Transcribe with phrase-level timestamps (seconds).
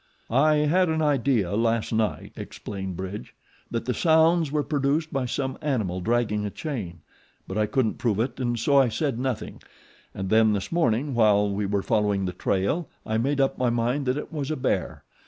[0.31, 3.35] "I had an idea last night," explained Bridge,
[3.69, 7.01] "that the sounds were produced by some animal dragging a chain;
[7.47, 9.61] but I couldn't prove it and so I said nothing,
[10.15, 14.07] and then this morning while we were following the trail I made up my mind
[14.07, 15.03] that it was a bear.